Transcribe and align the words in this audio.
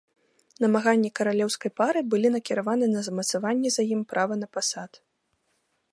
Намаганні 0.63 1.09
каралеўскай 1.19 1.71
пары 1.81 2.01
былі 2.13 2.27
накіраваны 2.37 2.85
на 2.95 3.01
замацаванне 3.09 3.69
за 3.77 3.83
ім 3.97 4.01
права 4.15 4.33
на 4.45 4.51
пасад. 4.59 4.91